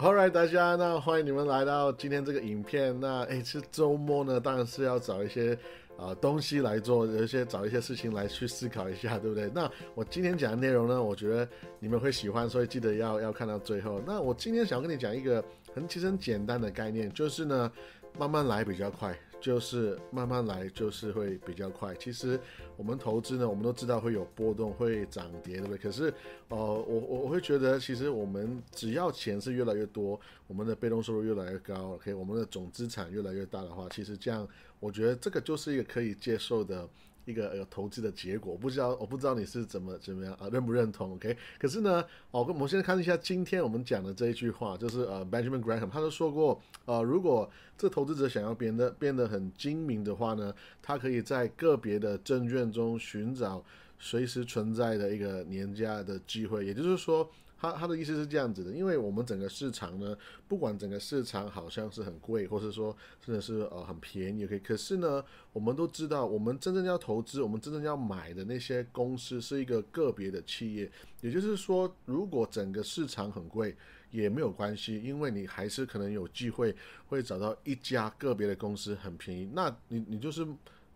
[0.00, 2.98] 好啦大家，那欢迎你们来到今天这个影片。
[2.98, 5.54] 那哎，这周末呢，当然是要找一些
[5.98, 9.50] 啊东西来做，有一些找一些事情来去思考一下，对不对？
[9.54, 11.46] 那我今天讲的内容呢，我觉得
[11.78, 14.00] 你们会喜欢，所以记得要要看到最后。
[14.06, 15.44] 那我今天想要跟你讲一个
[15.74, 17.70] 很其实很简单的概念，就是呢，
[18.18, 19.14] 慢慢来比较快。
[19.40, 21.94] 就是慢慢来，就是会比较快。
[21.94, 22.38] 其实
[22.76, 25.78] 我们投资呢，我们都知道会有波动，会涨跌，对不对？
[25.78, 26.12] 可是，
[26.48, 34.46] 呃，我我我会觉得，其实我们只要钱是越来越多，我们的被动收入越来越高，OK，我们的总资产越来越大的话，其实这样，
[34.78, 36.88] 我觉得这个就是一个可以接受的。
[37.24, 53.64] 一个有投资的结果，不知道我不知道你是怎么怎么样啊认不认同？OK，可是呢，哦，我们现在看一下今天我们讲的这一句话，就是呃 Benjamin Graham 他都说过，呃，如果这投资者想要变得变得很精明的话呢，他可以在个别的证券中寻找
[53.98, 57.30] 随时存在的一个年假的机会，也就是说。
[57.60, 60.16] 他他的意思是这样子的，因为我们整个市场呢，
[60.48, 73.76] 不管整个市场好像是很贵，或者说真的是呃很便宜，可以，可是呢，我们都知道，我们真正要投资，我们真正要买的那些公司是一个个别的企业，也就是说，如果整个市场很贵
[74.10, 76.74] 也没有关系，因为你还是可能有机会
[77.08, 80.46] 会找到一家个别的公司很便宜，那你你就是。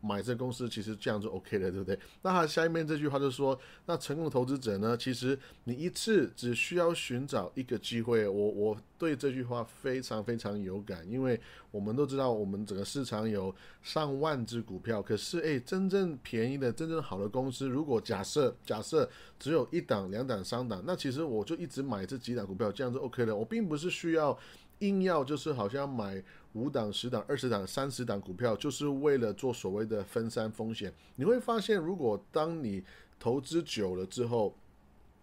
[0.06, 1.98] 买这公司其实这样就 OK 了，对不对？
[2.20, 8.28] 那他下面这句话就说，那成功的投资者呢，其实你一次只需要寻找一个机会。
[8.28, 19.08] 我我对这句话非常非常有感，因为我们都知道，我们整个市场有上万只股票，可是诶，真正便宜的、真正好的公司，如果假设假设
[19.38, 23.34] 只有一档、两档、三档，那其实我就一直买这几档股票，这样就 OK 了。
[23.34, 24.38] 我并不是需要。
[24.88, 30.92] 硬要就是好像买五档、十档、二十档、三十档股票，就是为了做所谓的分散风险。
[31.16, 32.82] 你会发现，如果当你
[33.18, 34.54] 投资久了之后，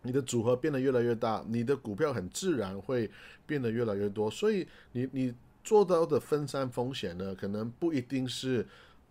[0.02, 3.10] 你的组合变得越来越大，你的股票很自然会
[3.46, 4.30] 变得越来越多。
[4.30, 8.66] 所以，你你做到的分散风险呢，可能不一定是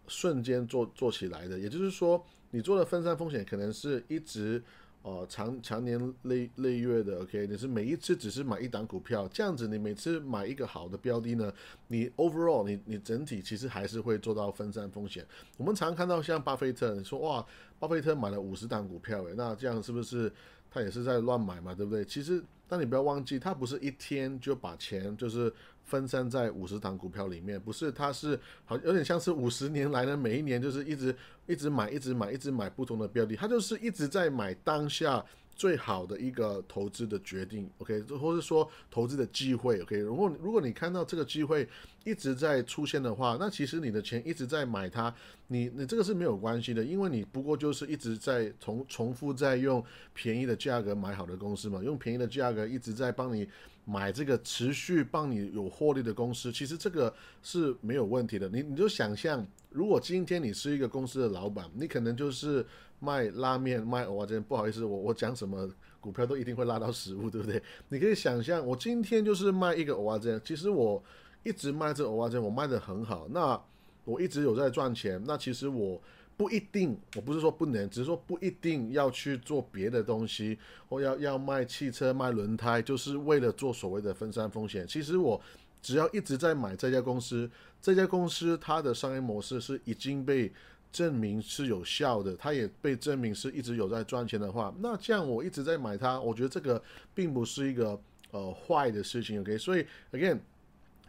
[0.07, 1.59] 瞬间做做起来的。
[1.59, 4.63] 也就是说，你做的分散风险，可能是一直。
[5.03, 11.51] 哦，长长年累累月的，OK，你是每一次只是买一档股票，这样子你每次买一个好的标的呢，
[11.89, 15.27] 你 overall 你你整体其实还是会做到分散风险。
[15.57, 17.45] 我们常看到像巴菲特，你说哇，
[17.79, 20.31] 巴菲特买了五十档股票，诶，那这样是不是
[20.71, 22.05] 他也是在乱买嘛，对不对？
[22.05, 25.53] 其实，但你不要忘记，他不是一天就把钱就是。
[25.83, 31.13] 分散在五十档股票里面，不是，它是好有点像是五十年来的，每一年就是一直
[31.49, 35.27] 一直买，一直买，一直买不同的标的，它就是一直在买当下。
[35.61, 39.99] 最好的一个投资的决定，OK，或者说投资的机会，OK。
[39.99, 41.69] 如果如果你看到这个机会
[42.03, 45.15] 一直在出现的话，那其实你的钱一直在买它，
[45.49, 49.85] 你你这个是没有关系的，因为你不过就是一直在重重复在用
[50.15, 53.47] 便宜的价格买好的公司嘛，用便宜的价格一直在帮你
[53.91, 57.13] 买这个持续帮你有获利的公司，其实这个
[57.43, 58.49] 是没有问题的。
[58.49, 62.65] 你你就想象，如果今天你是一个公司的老板，你可能就是。
[63.03, 65.67] 卖拉面卖蚵仔煎，不好意思，我我讲什么
[66.01, 67.63] 股票都一定会拉到食物，对不对？
[67.89, 71.03] 你可以想象，我今天就是卖一个蚵仔煎，其实我
[71.43, 73.59] 一直卖这蚵仔煎，我卖的很好，那
[74.05, 75.19] 我一直有在赚钱。
[75.27, 75.99] 那其实我
[76.41, 80.59] 不一定，我不是说不能，只是说不一定要去做别的东西，
[80.89, 84.87] 或要要卖汽车、卖轮胎，就是为了做所谓的分散风险。
[84.87, 85.39] 其实我
[85.83, 87.51] 只要一直在买这家公司，
[87.83, 90.51] 这家公司它的商业模式是已经被。
[90.93, 96.83] 证明是有效的，它也被证明是一直有在赚钱的话，那这样我一直在买它，我觉得这个
[97.15, 97.97] 并不是一个
[98.33, 99.41] 呃坏的事情。
[99.41, 100.41] OK，所以 again，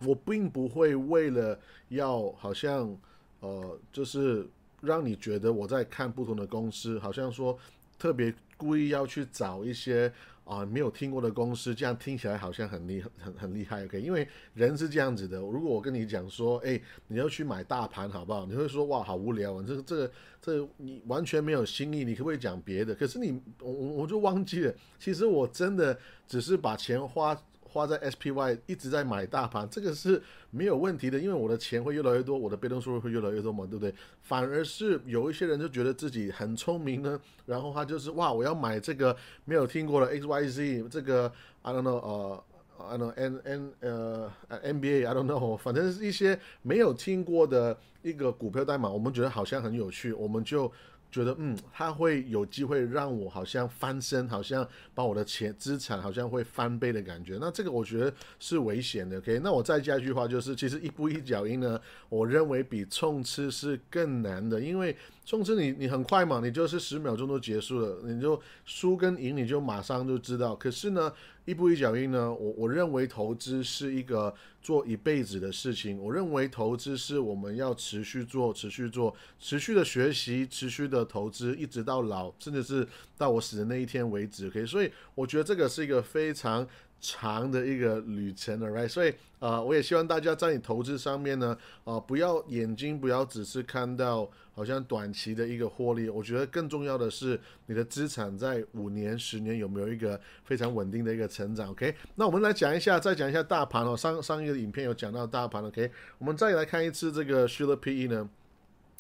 [0.06, 1.60] 我并不会为了
[1.90, 2.96] 要好像
[3.40, 4.48] 呃就是
[4.82, 7.58] 让你觉得我在看不同的公司，好像说
[7.98, 10.12] 特别故意要去找一些。
[10.44, 14.02] 啊，没有听过的公司，这样听起来好像很厉很很厉害，OK？
[14.02, 15.38] 因为人是这样子的。
[15.38, 18.46] 如果我跟你讲说，哎，你要去买大盘，好不好？
[18.46, 19.64] 你会说，哇，好无聊啊！
[19.66, 22.94] 这个这个这你完全没有新意，你可不可以讲别的？
[22.96, 25.98] 可是你我我就忘记了，其实我真的
[26.28, 27.40] 只是把钱花。
[27.72, 33.94] 花在 SPY 一直在买大盘，这个是没有问题的，因为我的钱会越来越多，我的被动收入会越来越多嘛，对不对？
[34.22, 39.16] 反而是有一些人就觉得自己很聪明呢，然后他就是哇，我要买这个
[39.46, 41.32] 没有听过的 XYZ，这个
[41.62, 42.44] I don't know，呃
[42.90, 50.70] ，I don't know N N 呃 NBA，I don't know，反正是一些没有听过的一个股票代码，我们觉得好像很有趣，我们就。
[51.12, 54.66] 觉得嗯，他会有机会让我好像翻身，好像
[54.96, 57.38] 把我的钱资产好像会翻倍的感觉。
[57.40, 59.18] 那这个我觉得是危险的。
[59.18, 70.56] OK，那我再加一句话，就是其实一步一脚印呢，我认为比冲刺是更难的，因为冲刺你你很快嘛，你就是十秒钟都结束了，你就输跟赢你就马上就知道。
[70.56, 71.12] 可是呢，
[71.52, 76.02] 一步一脚印呢，我我认为投资是一个做一辈子的事情。
[76.02, 82.88] 我认为投资是我们要持续做、持续做、持续的学习、持续的投资，一直到老，甚至是
[83.18, 84.50] 到我死的那一天为止。
[84.50, 86.66] 可以所以我觉得这个是一个非常。
[87.02, 88.88] 长的一个旅程了，right？
[88.88, 101.96] 所以啊，我也希望大家在你投资上面呢，啊，不要眼睛不要只是看到好像短期的一个获利，我觉得更重要的是你的资产在五年、十年有没有一个非常稳定的一个成长，OK？
[102.14, 103.98] 那我们来讲一下，再讲一下大盘哦。
[103.98, 105.90] 上上一个影片有讲到大盘，OK？
[106.20, 108.30] 我们再来看一次这个 s h i l PE 呢，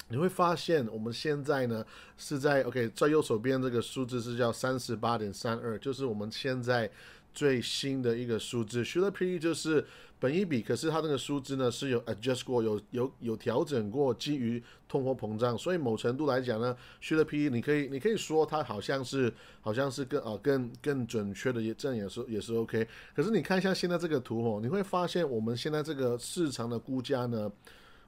[0.07, 1.85] 你会发现我们现在呢
[2.17, 6.89] 是在 OK，在右手边这个数字是叫三十八点三二，就是我们现在。
[7.33, 9.85] 最新的一个数字 s h u l e P 就是
[10.19, 22.87] 本一比，可是它那个数字呢是有 adjust 过，有有有调整过，基于通货膨胀，所以某程度来讲呢 s h u l e P 你可以你可以说它好像是好像是更啊更更准确的，这样也是也是 OK。
[23.15, 27.51] 可是你看一下现在这个图哦，你会发现我们现在这个市场的估价呢，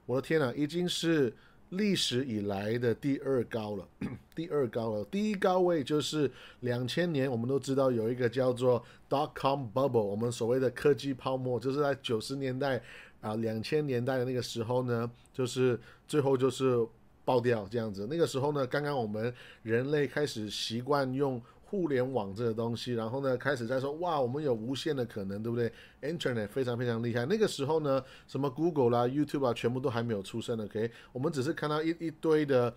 [0.06, 1.32] 我的天呐，已经是。
[1.70, 3.88] 历史以来的第二高了，
[4.34, 5.04] 第二高了。
[5.06, 6.30] 第一高位就是
[6.60, 12.80] 两千年，我们都知道有一个叫做 dot com bubble，我们所谓的科技泡沫，就是在九十年代
[13.20, 16.86] 啊，两千年代的那个时候呢，就是最后就是
[17.24, 18.06] 爆掉这样子。
[18.10, 19.32] 那个时候呢，刚刚我们
[19.62, 21.42] 人类开始习惯用。
[21.66, 25.72] 互联网这个东西，然后呢，开始在说哇，我们有无限的可能，对不对
[26.02, 27.24] ？Internet 非常非常厉害。
[27.26, 30.64] 那个时候呢，什么 Google 啦、YouTube 啊，全部都还没有出生的。
[30.64, 32.74] OK，我们只是看到一一堆的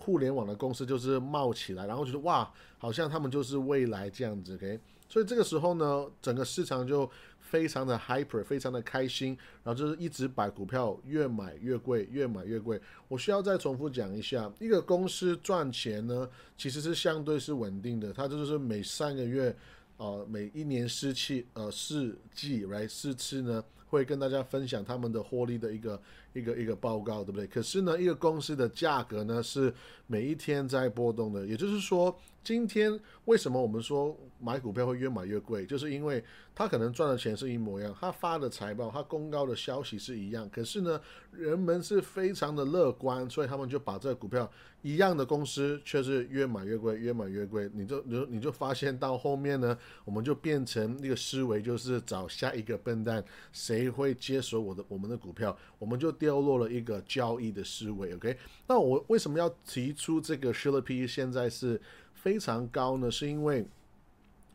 [0.00, 4.54] 互联网的公司就是冒起来，然后觉得哇，好像他们就是未来这样子。
[4.56, 7.08] OK，所以这个时候呢，整个市场就。
[7.40, 12.80] 非常的 hyper，非常的开心，然后就是一直把股票越买越贵，越买越贵。
[13.08, 19.52] 我需要再重复讲一下，一个公司赚钱呢，其实是相对是稳定的，它就是每三个月，
[19.96, 26.00] 呃，每一年四季，呃，四季来四次呢，会跟大家分享他们的获利的一个
[26.32, 27.46] 一个一个报告，对不对？
[27.46, 29.74] 可是呢，一个公司的价格呢，是
[30.06, 32.16] 每一天在波动的，也就是说。
[32.42, 35.66] 今天为什么我们说买股票会越买越贵？
[35.66, 41.00] 就是因为他可能赚的钱是一模一样，他发的财报、他公告的消息是一样，可是呢，
[41.32, 44.50] 人们是非常的乐观，所以他们就把这个股票
[44.80, 47.70] 一样的公司却是越买越贵，越买越贵。
[47.74, 49.76] 你就你就你就发现到后面呢，
[50.06, 53.22] 我们就变成那个思维，就是找下一个笨蛋，
[53.52, 58.14] 谁会接手我的我们的股票，我们就掉落了一个交易的思维。
[58.14, 61.78] OK，那我为什么要提出这个 s h i l l P 现在是？
[62.22, 63.66] 非常高呢，是因为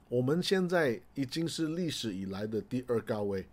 [0.08, 3.44] 我们现在已经是历史以来的第二高位，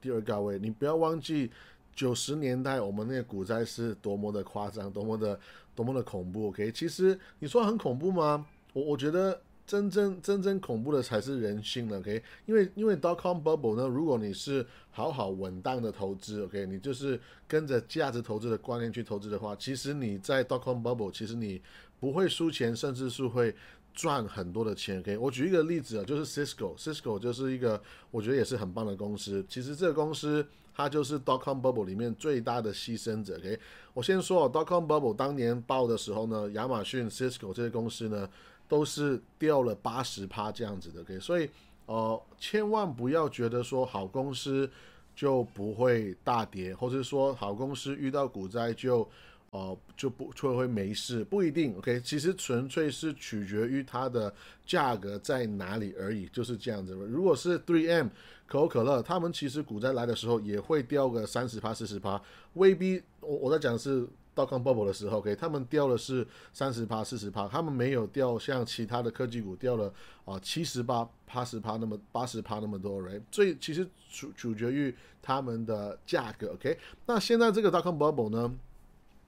[0.00, 0.58] 第二高位。
[0.58, 1.50] 你不要忘记
[1.94, 5.38] 九十年代我们那个股灾是多么的夸张，多么的
[5.74, 6.48] 多么的恐怖。
[6.48, 8.46] OK，其实你说很恐怖吗？
[8.72, 11.98] 我我觉得真正真正恐怖的才是人性了。
[11.98, 21.60] OK，因为因为 dot com bubble 呢，如果你是好好稳当的投资，OK，你就是跟着价值投资的观念去投资的话，其实你在 dot com bubble，其实你。
[22.00, 23.54] 不会输钱，甚至是会
[23.92, 25.00] 赚很多的钱。
[25.00, 29.44] OK，我举一个例子啊，就是 Cisco，Cisco 就是一个我觉得也是很棒的公司。
[29.48, 33.36] 其实这个公司它就是 dot com bubble 里面最大的牺牲者。
[33.38, 33.58] OK，
[33.92, 38.28] 我先说 dot com bubble 当年爆的时候呢，亚马逊、Cisco 这些公司呢
[38.68, 41.00] 都是掉了八十趴这样子的。
[41.00, 41.50] OK，所以
[41.86, 44.70] 呃千万不要觉得说好公司
[45.16, 49.08] 就不会大跌，或者说好公司遇到股灾就。
[49.50, 51.74] 哦，就不就会没事，不一定。
[51.78, 54.32] OK，其实纯粹是取决于它的
[54.66, 56.92] 价格在哪里而已，就是这样子。
[56.92, 58.08] 如果是 Three M
[58.46, 62.20] 可口可乐，他们其实股灾来的时候也会掉个三十趴、四十趴，
[62.54, 63.02] 未必。
[63.20, 69.92] 我我在讲的是 Dotcom Bubble 的时候，OK，他们掉的是三十趴、四十趴，他们没有掉像其他的科技股掉了
[70.26, 73.22] 啊七十八、八十趴那么八十趴那么多，Right？
[73.32, 76.78] 所以其实取取决于他们的价格，OK。
[77.06, 78.54] 那现在这个 Dotcom Bubble 呢？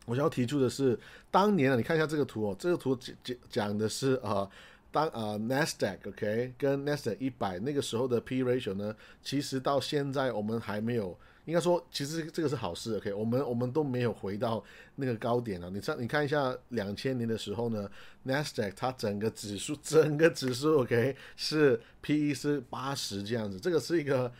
[0.06, 0.98] 我想要提出的是，
[1.30, 4.48] 当年啊，你看一下这个图哦，这个图讲讲讲的是啊，
[4.90, 14.64] 当啊 Nasdaq OK 跟 Nasdaq 一百那个时候的 P ratio 呢，其实到现在我们还没有，应该说其实这个是好事 OK，我们我们都没有回到
[14.96, 15.70] 那个高点啊。
[15.72, 17.88] 你看你看一下两千年的时候呢
[18.26, 24.32] ，Nasdaq 它整个指数 整个指数 OK 是 PE 是八十这样子，这个是一个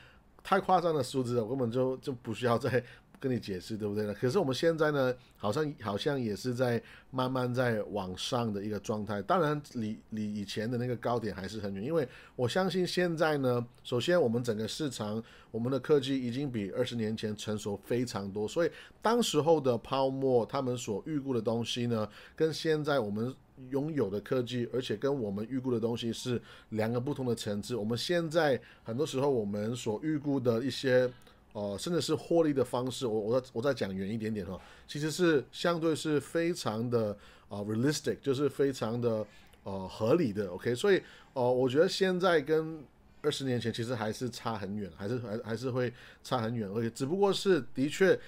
[0.43, 2.83] 太夸张的数字了，我根本就就不需要再。
[3.21, 4.15] 跟你解释对不对呢？
[4.15, 9.21] 可是我们现在呢，好像好像也是在慢慢在往上的一个状态。
[9.21, 11.85] 当然，离离以前的那个高点还是很远。
[11.85, 18.49] 因为我相信现在呢，首先我们整个市场，我们的科技已经比二十年前成熟非常多。
[18.49, 18.71] 所以
[19.03, 23.35] 当时候的泡沫，他们所预估的东西呢，跟现在我们
[23.69, 27.77] 拥有的科技，而且跟我们预估的东西是两个不同的层次。
[27.77, 31.13] 我们现在很多时候我们所预估的一些，
[31.53, 37.17] 呃，甚至是获利的方式，我我再我再讲远一点点哈，其实是相对是非常的
[37.49, 39.27] 啊 realistic，就是非常的
[39.65, 40.49] 呃合理的。
[40.49, 41.03] OK，所以
[41.33, 42.83] 哦，我觉得现在跟
[43.23, 45.93] 二十年前其实还是差很远，还是还还是会
[46.23, 46.69] 差很远。
[46.71, 48.19] 而且只不过是的确。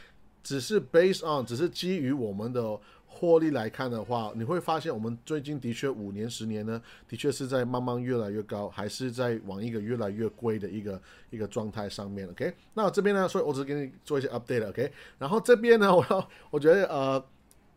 [0.44, 2.76] 只是 based on，只是基于我们的
[3.22, 11.00] 获利来看的话，你会发现我们最近的确五年、十年呢，的确是在慢慢越来越高，还是在往一个越来越贵的一个
[11.30, 12.28] 一个状态上面。
[12.30, 14.68] OK，那这边呢，所以我只给你做一些 update。
[14.68, 17.24] OK，然后这边呢，我要我觉得呃，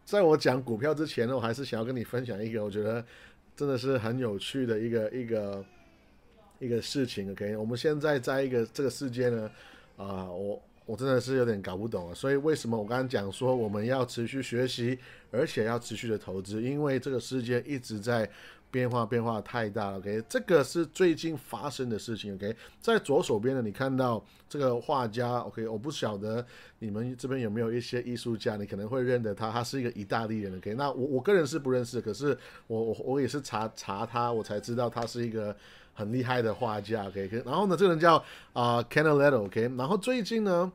[0.04, 3.06] 在我讲股票之前呢，我还是想要跟你分享一个我觉得
[3.56, 5.66] 真的是很有趣的一个一个
[6.58, 7.32] 一个事情。
[7.32, 9.52] OK，我们现在在一个这个世界呢，
[9.96, 10.60] 啊，我。
[10.86, 14.98] 我真的是有点搞不懂啊，所以为什么我刚刚讲说我们要持续学习，
[15.32, 16.62] 而且要持续的投资？
[16.62, 18.30] 因为这个世界一直在
[18.70, 19.98] 变化，变化太大了。
[19.98, 22.36] OK，这个是最近发生的事情。
[22.36, 25.39] OK，在左手边呢，你看到这个画家。
[25.39, 26.46] OK，我不晓得
[26.77, 30.56] 你们这边有没有一些艺术家，你可能会认得他，他是一个意大利人。
[30.58, 32.38] OK，那我我个人是不认识，可是
[32.68, 35.56] 我我我也是查查他，我才知道他是一个。
[35.98, 38.22] 很厉害的画家，OK，然后呢，这个人叫
[38.52, 40.70] 啊 Canaletto，OK，然后最近呢，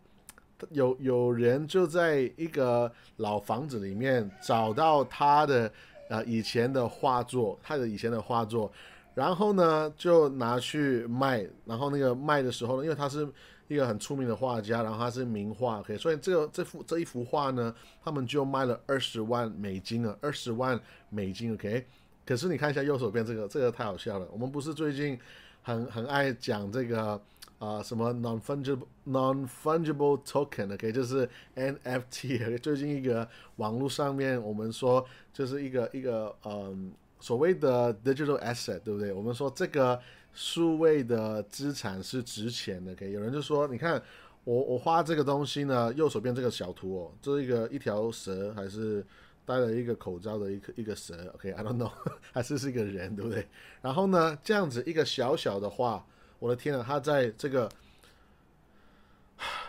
[0.71, 5.71] 有有人就在一个老房子里面找到他的
[6.09, 8.73] 呃以前的画作，他的以前的画作，
[9.15, 13.29] 然后呢就拿去卖，然后那个卖的时候呢，因为他是
[13.69, 21.85] 一个很出名的画家，然后他是名画，OK，所以这个这幅这一幅画呢，他们就卖了二十万美金啊，二十万美金，OK。
[22.31, 24.29] 可是你看一下右手边这个，这个太好笑了。
[24.31, 25.19] 我们不是最近
[25.63, 27.21] 很很爱讲这个
[27.59, 32.57] 啊什么 non fungible non fungible token 可以就是 NFT。
[32.61, 39.13] 最近一个网络上面我们说就是一个一个嗯所谓的 digital asset，对不对？
[39.13, 40.01] 我们说这个
[40.33, 42.95] 数位的资产是值钱的。
[42.95, 44.01] 可以有人就说，你看
[44.45, 49.05] 我我画这个东西呢，右手边这个小图哦，这是一个一条蛇还是？
[49.47, 51.91] 戴了一个口罩的一个一个蛇，OK，I don't know，
[52.33, 53.49] 还是是一个人，对不对？
[53.83, 56.05] 然后呢，这样子一个小小的画，
[56.39, 57.69] 我的天啊，他在这个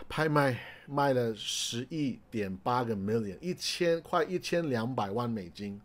[0.08, 5.80] 拍卖卖了十一点八个 million，一千快一千两百万美金，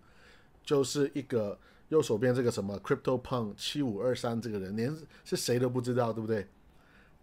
[0.63, 1.57] 就是一个
[1.89, 6.45] 右手边这个什么 Crypto Punk 七五二三这个人，连是谁都不知道，对不对？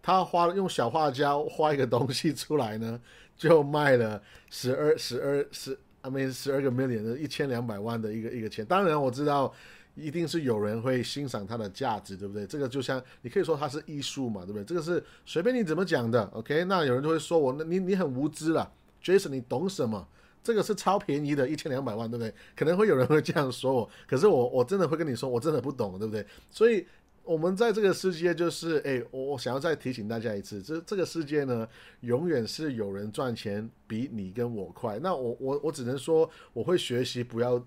[0.01, 2.99] 他画用小画家画一个东西出来呢，
[3.37, 5.79] 就卖了十二十二十。
[6.05, 9.51] 他们十二个 million 的一千两百万的一个一个钱，当然我知道
[9.95, 12.45] 一定是有人会欣赏它的价值，对不对？
[12.45, 14.63] 这个就像你可以说它是艺术嘛，对不对？
[14.63, 16.63] 这个是随便你怎么讲的，OK？
[16.65, 18.71] 那有人就会说我，那你你很无知了
[19.03, 20.07] ，Jason，你懂什么？
[20.43, 22.31] 这个是超便宜的，一千两百万，对不对？
[22.55, 26.23] 可能会有人会这样说我，可是我我真的会跟你说，我真的不懂，对不对？
[26.51, 26.85] 所以。
[27.25, 31.67] 我们在这个世界，就是哎，我我想要再提醒大家一次，这这个世界呢，
[32.01, 34.99] 永远是有人赚钱比你跟我快。
[34.99, 37.57] 那我我我只能说，我会学习不要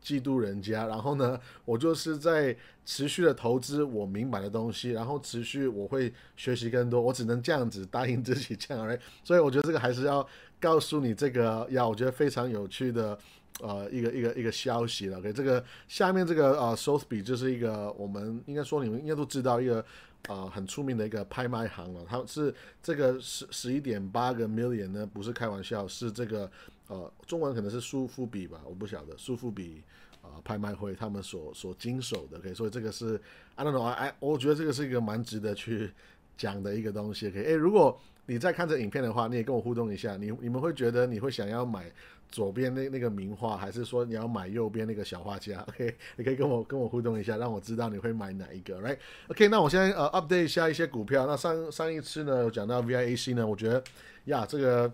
[0.00, 2.56] 嫉妒人家，然后呢， 我就是在
[2.86, 7.00] 持续的投资我明白的东西，然后持续我会学习更多。
[7.00, 8.98] 我只能这样子答应自己这样而已。
[9.24, 10.26] 所以我觉得这个还是要
[10.60, 13.18] 告诉你这个，要我觉得非常有趣的。
[13.60, 19.84] 呃，一个一个一个消息了，OK，这个下面这个呃 s o t h b y 就是一个我们应该说你们应该都知道一个
[20.28, 26.48] 呃很出名的一个拍卖行了，它是这个十十一点八个 million 呢，不是开玩笑，是这个
[26.86, 29.82] 呃中文可能是苏富比吧，我不晓得苏富比
[30.22, 33.20] 啊拍卖会他们所所经手的，OK，所以这个是
[33.56, 35.90] I don't know，哎，我觉得这个是一个蛮值得去
[36.36, 41.90] 讲的一个东西，OK，哎，如果你在看这影片的话，你也跟我互动一下，你你们会觉得你会想要买？
[42.30, 51.26] 左边那那个名画，还是说你要买右边那个小画家？OK，你可以跟我跟我互动一下，让我知道你会买哪一个，Right？OK，那我现在呃 update 一下一些股票。
[51.26, 53.82] 那上上一次呢，讲到 VIAC 呢，我觉得
[54.26, 54.92] 呀，这个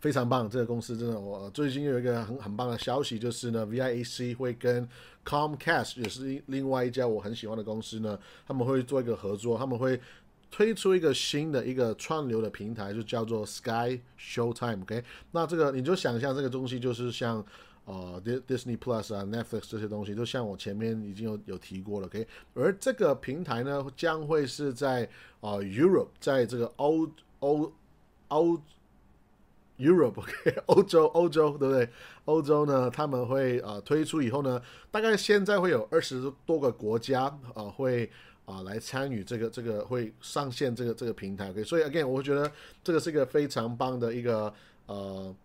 [0.00, 4.88] 非常棒，这个公司真的，我最近有一个很很棒的消息，就是呢，VIAC 会跟
[5.24, 10.00] Comcast 也是另外一家我很喜欢的公司呢，他们会做一个合作，他们会。
[10.50, 15.04] 推出一个新的一个串流的平台，就叫做 Sky Showtime，OK？
[15.32, 17.44] 那这个你就想象这个东西就是像
[17.84, 22.26] 呃 Disney Plus 啊、Netflix 这些东西，就像我前面已经有有提过了，OK？
[22.54, 25.08] 而这个平台呢，将会是在
[25.40, 27.08] 啊 Europe，在这个欧
[27.40, 27.72] 欧
[28.28, 28.58] 欧
[29.78, 30.32] Europe，OK？
[30.66, 31.88] 欧洲欧洲对不对？
[32.24, 37.24] 欧洲呢，他们会啊推出以后呢，大概现在会有二十多个国家
[37.54, 38.10] 啊会。
[38.48, 42.50] 啊，来参与这个这个会上线这个这个平台，OK，所以 again，我觉得
[42.82, 44.50] 这个是一个非常棒的一个
[44.86, 45.36] 呃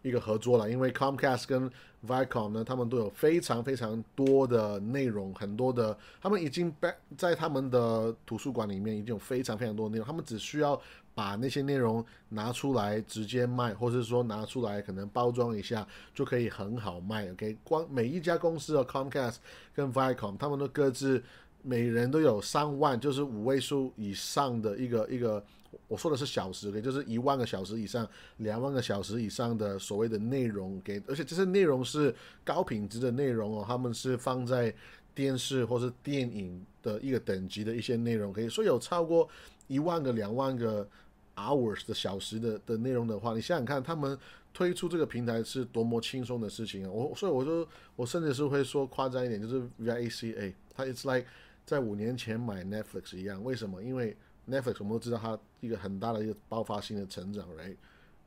[0.00, 1.70] 一个合作了，因为 Comcast 跟
[2.06, 6.74] Viacom 呢，他们都有非常非常多的内容，很多的，他们已经
[7.18, 10.80] 在他们的图书馆里面已经有非常非常多的内容，他们只需要
[11.14, 17.30] 把那些内容拿出来直接卖，或者说拿出来可能包装一下就可以很好卖。
[17.32, 19.36] OK，光每一家公司的 Comcast
[19.74, 21.22] 跟 Viacom，他们都各自。
[21.68, 25.44] 每人都有上万，就是五位数以上的一个一个，
[25.86, 28.08] 我说的是小时，给就是一万个小时以上，
[28.38, 34.74] 两万个小时以上的所谓的内容给，而且这些内容是高品质的内容哦，他们是放在
[35.14, 39.28] 电视或是电影的一个等级的一些内容，可以说有超过
[39.66, 40.88] 一万个、两万个
[41.36, 44.18] hours 的小时的的内容的话，你想想看，他们
[44.54, 46.90] 推出这个平台是多么轻松的事情啊！
[46.90, 51.26] 我所以我就我甚至是会说夸张一点，就是 VICA，它 it's like
[51.68, 53.82] 在五年前买 Netflix 一样，为什么？
[53.82, 54.16] 因为
[54.48, 57.76] Netflix 我们都知道它一个很大的一个爆发性的成长，right？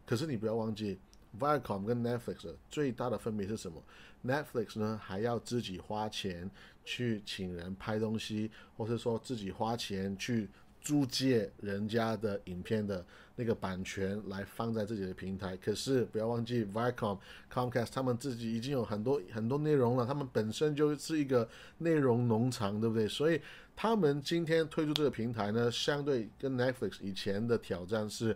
[0.06, 1.00] 可是你不要忘记
[1.40, 3.82] ，Viacom 跟 Netflix 最大的分别是什么
[4.24, 6.48] ？Netflix 呢还要自己花钱
[6.86, 10.48] 去请人拍东西，或是说自己花钱去。
[10.82, 17.20] 租借人家的影片的那个版权来放在自己的平台，可是不要忘记，Viacom、
[17.54, 21.48] Comcast 他们自己已经有很多很多内容了，他们本身就是一个
[21.78, 23.08] 内容农场，对不对？
[23.08, 23.40] 所以
[23.76, 28.36] 他们今天推出这个平台呢，相对跟 Netflix 以前的挑战是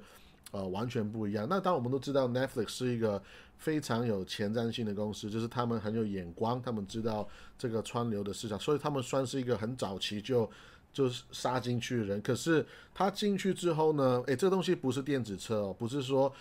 [0.51, 1.47] 呃完全不一样。
[1.49, 3.21] 那当我们都知道，Netflix 是一个
[3.57, 10.47] 非常有前瞻性的公司，就是他们很有眼光，他们知道这个川流的市场，所以他们算是一个很早期就。
[10.95, 14.23] 就是杀进去的人，可是他进去之后呢？
[14.27, 16.31] 诶，这东西不是电子车哦，不是说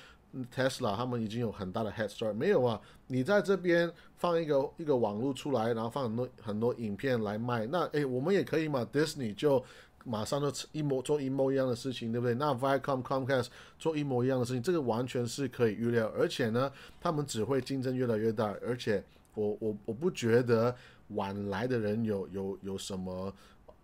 [0.54, 2.80] Tesla 他们已经有很大的 head start，没有啊。
[3.08, 8.86] 你在这边放一个一个网络出来，然后放很多很多影片来卖，那诶，我们也可以嘛。
[8.92, 9.60] Disney 就
[10.04, 12.36] 马上就一模做一模一样的事情，对不对？
[12.36, 16.70] 那 Viacom Comcast 做一模一样的事情，这个完全是可以预料，而且呢，
[17.00, 19.02] 他们只会竞争越来越大，而且
[19.34, 20.72] 我我我不觉得
[21.08, 23.34] 晚来的人有有有什么。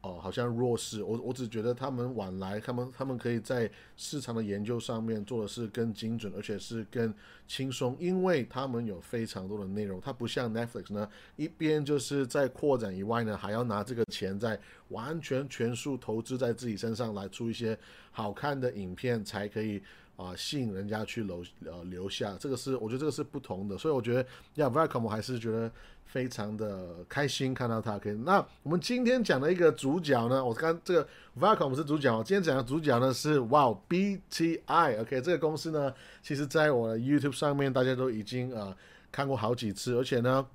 [0.02, 7.12] 哦，好像弱势，我我只觉得他们晚来，他们他们可以在市场的研究上面做的是更精准，而且是更
[7.46, 14.58] 轻松，因为他们有非常多的内容，它不像 Netflix 呢，一边就是在扩展以外呢，还要拿这个钱在
[14.88, 17.78] 完全全数投资在自己身上来出一些
[18.10, 19.82] 好看的影片，才可以。
[20.20, 24.20] 啊，吸引人家去留呃留下，这个是我觉得这个是不同的，所以我觉得
[24.56, 25.70] 呀，Viacom 还是觉得
[26.04, 27.98] 非常的开心看到他。
[27.98, 38.76] 可以，那我们今天讲的一个主角呢，我刚这个 Viacom 是主角，今天讲的主角呢是哇 BTI，OK，这个公司呢，其实在我的 YouTube 上面大家都已经呃
[39.10, 40.46] 看过好几次，而且呢。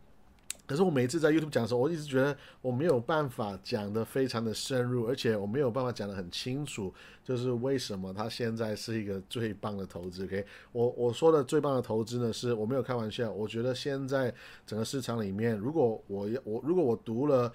[0.66, 10.24] 可是我每次在 YouTube 讲的时候，我一直觉得我没有办法讲的非常的深入，而且我没有办法讲的很清楚，就是为什么它现在是一个最棒的投资。
[10.26, 13.32] OK，我我说的最棒的投资呢，是我没有开玩笑。
[13.32, 14.34] 我觉得现在
[14.66, 17.52] 整个市场里面，如果我要我如果我读了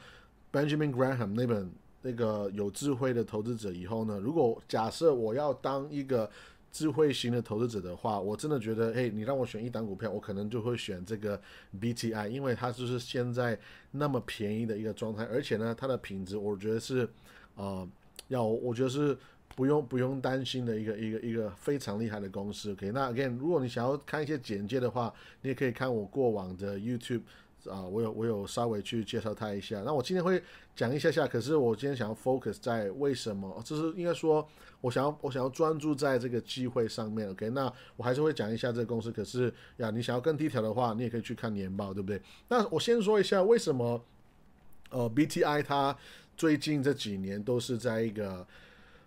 [0.52, 1.70] Benjamin Graham 那本
[2.02, 6.30] 那个有智慧的投资者以后呢，如果假设我要当一个
[6.72, 11.40] 智慧型的投资者的话，我真的觉得，嘿，你让我选一档股票，我可能就会选这个
[11.80, 13.58] BTI，因为它就是现在
[13.90, 17.08] 那么便宜的一个状态，而且呢，它的品质我觉得是，
[17.56, 17.88] 呃，
[18.28, 19.18] 要我觉得是
[19.56, 22.72] 不用不用担心的一个一个一个非常厉害的公司。
[22.72, 27.22] OK，那 again，如果你想要看一些简介的话，你也可以看我过往的 YouTube。
[27.68, 29.82] 啊，我有我有稍微去介绍他一下。
[29.82, 30.42] 那我今天会
[30.76, 34.46] 讲一下下，可是我今天想要 focus 在为什么，就是应该说，
[34.80, 37.28] 我想要我想要专注在这个机会上面。
[37.30, 39.10] OK，那我还是会讲一下这个公司。
[39.10, 42.20] 可是呀，你想要更低调的话，你也可以去看年报，对不对？
[42.48, 44.00] 那我先说一下为什么，
[44.90, 45.96] 呃，BTI 它
[46.36, 48.46] 最近这几年都是在一个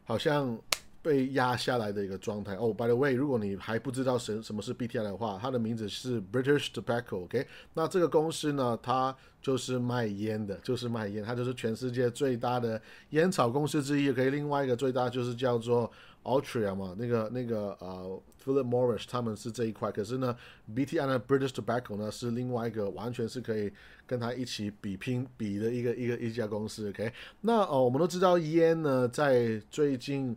[0.03, 0.59] 好像。
[1.03, 2.73] 被压下来的一个状态哦。
[2.73, 7.25] By the way，如果你还不知道什什么是 BTI 的话，它的名字是 British Tobacco。
[7.25, 14.09] OK，那这个公司呢，它就是卖烟的，就是卖烟，它就是全世界最大的烟草公司之一。
[14.09, 15.91] OK，另外一个最大就是叫做
[16.23, 19.91] Altria 嘛，那个那个呃 Philip Morris 他们是这一块。
[19.91, 20.33] 可是呢
[20.73, 23.69] ，BTI 的 British Tobacco 呢是另外一个完全是可以
[24.07, 26.87] 跟它一起比拼比的一个一个一家公司。
[26.87, 27.11] OK，
[27.41, 30.33] 那哦，我们都知道烟呢在最近。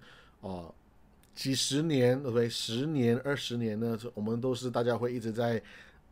[0.46, 0.72] 啊，
[1.35, 5.61] 几十年，OK，十年、二十年呢，我们都是大家会一直在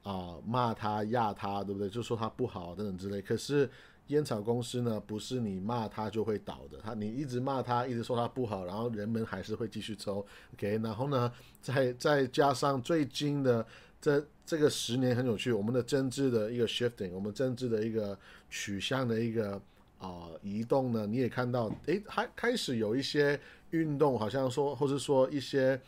[0.03, 1.89] 啊骂他、压他，对不对？
[1.89, 3.23] 就说他不好等等之类。
[3.23, 3.71] 可是
[4.09, 10.81] 烟草公司呢，不是你骂他就会倒的，他你一直骂他，一直说他不好，然后人们还是会继续抽，OK。
[10.83, 13.65] 然后呢，再再加上最近的
[14.01, 18.19] 这这个十年很有趣，我们的政治的一个 shifting，我们政治的一个
[18.51, 19.63] 取向的一个
[19.99, 23.39] 啊移动呢，你也看到，诶，还开始有一些。
[23.75, 25.81] 运动好像说，或者说一些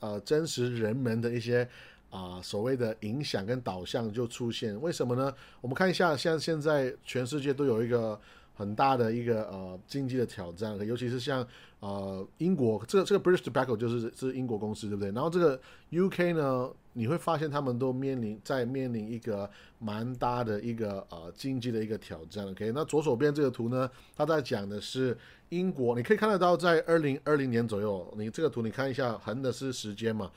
[0.00, 1.66] 呃真实人们的一些
[2.10, 4.78] 啊所谓的影响跟导向就出现。
[4.80, 5.34] 为什么呢？
[5.60, 8.20] 我们看一下，像现在全世界都有一个
[8.54, 11.46] 很大的一个呃经济的挑战，尤其是像
[11.80, 15.10] 呃英国，这个这个 British Tobacco 就是是英国公司，对不对？
[15.12, 16.70] 然后这个 UK 呢？
[16.92, 19.48] 你会发现他们都面临在面临一个
[19.78, 22.46] 蛮大的一个呃经济的一个挑战。
[22.48, 25.16] OK，那左手边这个图呢，它在讲的是
[25.50, 30.30] 英国，你可以看得到在二零二零年左右，你这个图你看一下，横的是时间嘛，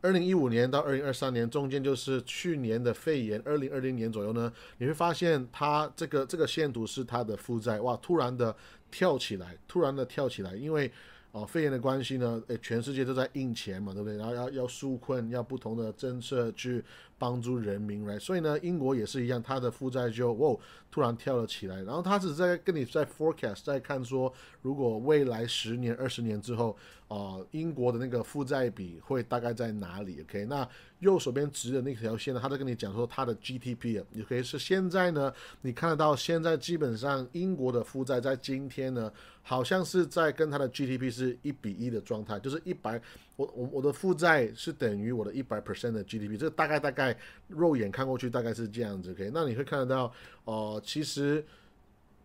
[0.00, 8.54] 二零一五年到二零二三年中间就是去年的肺炎，二零二零年左右呢，你会发现它这个这个线图是它的负债哇，突然的
[8.90, 10.90] 跳起来，突然的跳起来，因为。
[11.32, 12.42] 哦，肺炎的关系呢？
[12.48, 14.16] 诶，全世界都在印钱嘛，对不对？
[14.16, 16.84] 然后要要纾困，要不同的政策去
[17.18, 18.18] 帮助人民来。
[18.18, 20.56] 所以呢，英国也是一样，它的负债就哇
[20.90, 21.82] 突然跳了起来。
[21.84, 39.12] 然后他只是在跟你在 forecast，在看说，如果未来十年、二十年之后，啊，英国的那个负债比会大概在哪里？OK，那右手边直的那条线呢，他在跟你讲说它的 GDP 啊，也可以是现在呢，你看得到现在基本上英国的负债在今天呢。
[39.50, 43.02] 好像是在跟它的 GDP 是一比一的状态，就是一百，
[43.34, 50.12] 我我我的负债是等于我的一百 percent 的 GDP，这个大概大概肉眼看过去大概是这样子，OK，那你会看得到，
[50.44, 51.44] 哦，其实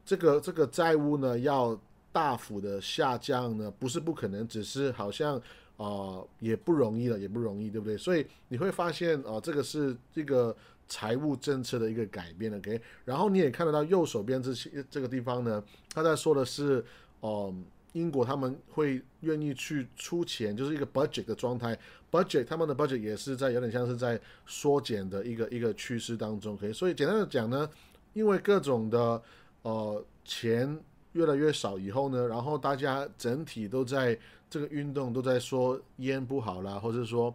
[0.06, 1.76] 这个这个债务呢要
[2.12, 5.42] 大幅的下降呢，不是不可能，只是好像
[5.78, 7.98] 啊也不容易了，也不容易，对不对？
[7.98, 10.56] 所以你会发现啊，这个是这个。
[10.88, 16.86] 财务政策的一个改变，OK，然后你也看得到右手边这些这个地方呢，他在说的是，
[17.20, 17.54] 哦，
[17.94, 21.78] 英国他们会愿意去出钱，就是一个 budget 的状态
[22.12, 27.70] ，budget 他们的 budget 也是在有点像是在缩减的一个一个趋势当中，OK，所以简单的讲呢，
[28.14, 29.22] 因为各种的
[29.62, 30.80] 呃钱
[31.14, 34.18] 越来越少以后呢，然后大家整体都在
[34.50, 37.34] 这个运动都在说烟不好啦，或者说。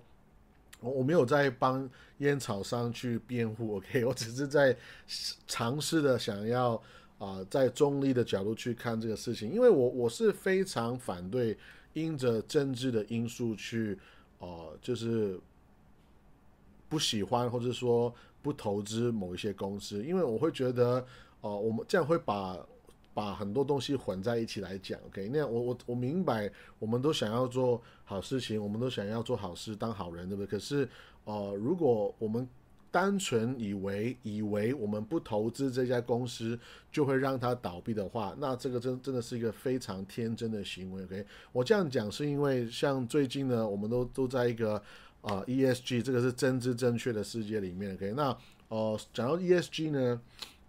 [0.83, 1.87] 我我没有在帮
[2.21, 4.75] 烟草商去辩护，OK，我只是在
[5.47, 6.83] 尝试的想要
[7.21, 11.57] 啊，在中立的角度去看这个事情，因为我我是非常反对
[11.93, 13.97] 因着政治的因素去
[14.41, 15.39] 哦，就是
[16.89, 21.07] 不喜欢或者说不投资某一些公司，因为我会觉得
[21.43, 22.59] 哦，我们这样会把。
[23.13, 25.29] 把很多东西混在一起来讲，OK？
[25.33, 30.47] 那样我我我明白，我们都想要做好事情，我们都想要做好事，当好人，对不对？
[30.47, 30.89] 可是，
[31.25, 32.49] 呃，如果我们
[32.91, 36.59] 单纯以为以为我们不投资这家公司
[36.91, 41.25] 就会让它倒闭的话，那这个真真的是一个非常天真的行为，OK？
[41.53, 44.75] 我这样讲是因为，像最近呢，我们都都在一个
[45.21, 48.13] 啊 ESG 这个是真知正确的世界里面，OK？
[48.17, 48.37] 那
[48.69, 50.21] 呃，讲到 ESG 呢？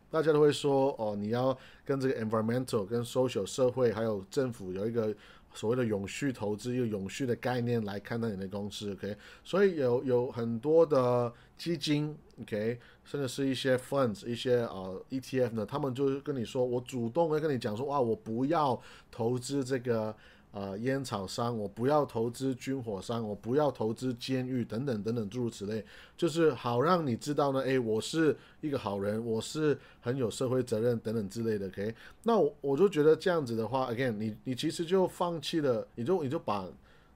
[0.09, 5.15] 大家都会说哦，你要跟这个 environmental、跟 social 社会还有政府有一个
[5.53, 9.15] 所谓的永续投资、一个永续的概念来看待你的公司，OK？
[9.43, 12.79] 所以有有很多的基金，OK？
[13.03, 20.15] 甚至是一些 funds、一些呃 ETF 呢，他们就跟你说，我主动会跟你讲说，哇，我不要投资这个。
[20.53, 25.81] 呃，烟草商，我不要投资军火商，我不要投资监狱等等等等诸如此类，
[26.17, 31.95] 就是好让你知道呢，诶，我是一个好人，我是很有社会责任等等之类的，OK？
[32.23, 36.67] 那我我就觉得这样子的话，again，你你其实就放弃了，你就你就把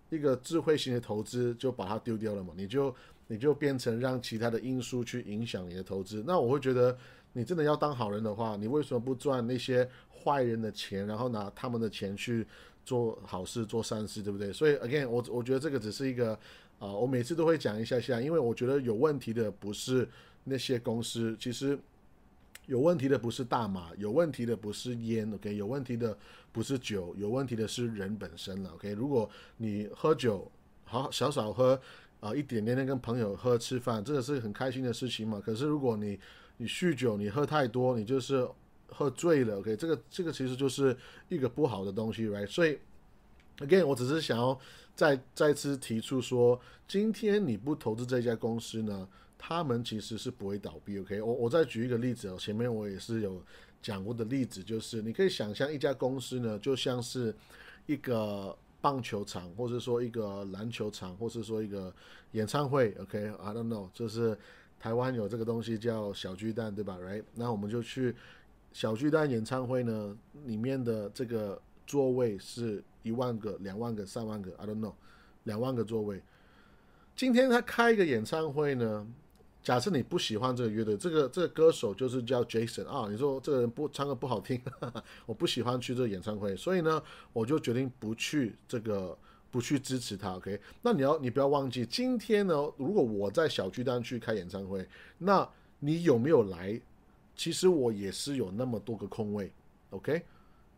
[0.10, 2.96] 一个智慧型的投资就把它丢掉了嘛，你就
[3.28, 6.98] 你就变成让其他的因素去影响你的投资，那我会觉得
[7.34, 9.86] 你真的要当好人的话，你为什么不赚那些
[10.24, 12.48] 坏人的钱，然后拿他们的钱去？
[12.86, 14.54] 做好事，做善事，对不对？
[14.54, 16.34] 所以，again，我我觉得这个只是一个，
[16.78, 20.08] 啊，我每次都会讲一下下，因为我觉得有问题的不是
[20.44, 21.78] 那些公司，其实
[22.68, 26.16] 有问题的不是大麻，有问题的不是烟，OK，有问题的
[26.52, 28.94] 不是酒，有问题的是人本身了，OK。
[28.94, 30.50] 如果你喝酒，
[30.84, 31.78] 好少少喝，
[32.20, 35.42] 啊，一点点点跟朋友喝吃饭，这个是很开心的事情嘛。
[35.44, 36.20] 可是如果你
[36.58, 38.48] 你酗酒，你喝太多，你就是。
[38.98, 40.96] 喝醉了，OK，这个这个其实就是
[41.28, 42.48] 一个不好的东西，right？
[42.48, 42.80] 所以
[43.58, 44.58] ，again，我只是想要
[44.96, 49.06] 再再次提出说，今天你不投资这家公司呢，
[49.38, 51.22] 他们其实是不会倒闭，OK？
[51.22, 53.44] 我我再举一个例子哦，前面我也是有
[53.82, 57.36] 讲过的例子，就是你可以想象一家公司呢，就像是
[57.88, 61.94] 一个棒球场，或者说一个篮球场，或者说一个
[62.32, 64.38] 演唱会，OK？I don't know，就是
[64.80, 67.26] 台湾有这个东西叫小巨蛋，对吧？Right？
[67.34, 68.16] 那我们就去。
[68.76, 71.58] 小巨蛋演唱会呢，里面的这个
[71.88, 74.92] 座位是一万个、两万个、三万个，I don't know，
[75.46, 76.22] 两万个座位。
[77.16, 79.08] 今天他开一个演唱会呢，
[79.64, 84.62] 假设你不喜欢这个乐队，这个这个歌手就是叫 Jason 啊，你说这个人不唱歌不好听，
[85.26, 89.18] 我不喜欢去这个演唱会，所以呢，我就决定不去这个。
[89.52, 90.60] 不去支持他，OK？
[90.82, 94.86] 那你要你不要忘记，今天呢，如果我在小巨蛋去开演唱会，
[95.20, 96.78] 那你有没有来？
[97.36, 99.52] 其实我也是有那么多个空位
[99.90, 100.24] ，OK？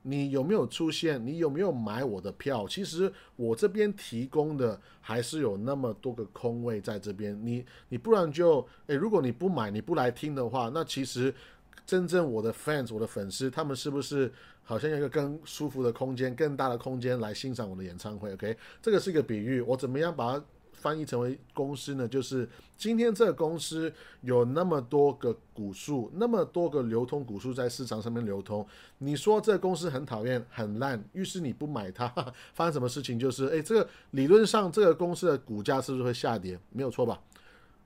[0.01, 1.23] 你有没有出现？
[1.25, 2.67] 你有没有买我的票？
[2.67, 7.37] 其实我这边提供的还是有那么多个空位在这边。
[7.45, 11.33] 你你不然就诶，如果你不买，你不来听的话，那其实
[11.85, 14.31] 真正我的 fans，我的粉丝，他们是不是
[14.63, 18.55] 好像有一个更舒服的空间、更大的空间来欣赏我的演唱会？OK？
[18.81, 20.45] 这个是一个比喻，我怎么样把它？
[20.77, 28.65] 翻译成为公司呢，就是今天这个公司有那么多个股数，那么多个流通股数在市场上面流通。
[28.99, 32.07] 你说这个公司很讨厌、很烂，于是你不买它，
[32.53, 33.19] 发生什么事情？
[33.19, 36.57] 就是诶，这个理论上这个公司的股价是不是会下跌？
[36.71, 37.19] 没有错吧？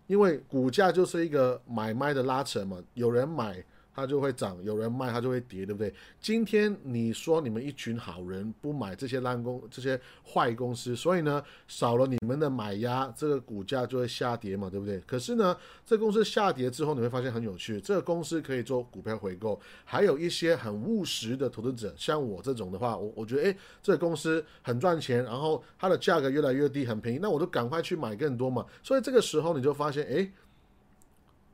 [0.08, 3.64] 因为股价就是一个买卖的拉扯嘛，有人买。
[3.94, 5.94] 它就会涨，有人卖它就会跌，对不对？
[6.20, 15.00] 今天你说你们一群好人不买这些烂公、这些坏公司，所以呢少了你们的买压，这个股价就会下跌嘛，对不对？
[15.02, 28.66] 可是呢，这公司下跌之后，你会发现很有趣，这个公司可以做股票回购，还有一些很务实的投资者，像我这种的话，我我觉得诶，这个公司很赚钱，然后它的价格越来越低，很便宜，那我就赶快去买更多嘛。
[28.82, 30.32] 所以这个时候你就发现，诶。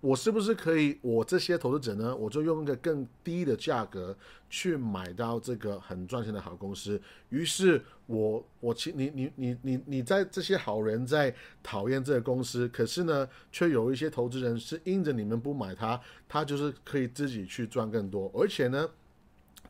[0.08, 0.98] 我是不是可以？
[1.02, 4.16] 我这些投资者呢，我就用一个更低的价格
[4.50, 7.02] 去买到这个很赚钱的好公司。
[7.28, 18.32] 于是，我我其你你你你你在这些好人在讨厌这个公司，可是呢，却有一些投资人是因着你们不买它，他就是可以自己去赚更多。
[18.34, 18.90] 而且呢，